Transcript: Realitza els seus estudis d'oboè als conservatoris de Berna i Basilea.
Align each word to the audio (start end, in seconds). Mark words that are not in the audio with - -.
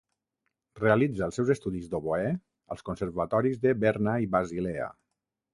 Realitza 0.79 1.25
els 1.27 1.37
seus 1.41 1.51
estudis 1.55 1.91
d'oboè 1.93 2.25
als 2.77 2.83
conservatoris 2.89 3.63
de 3.67 3.77
Berna 3.85 4.19
i 4.25 4.31
Basilea. 4.39 4.93